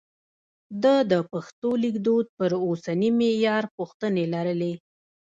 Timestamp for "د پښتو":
1.11-1.69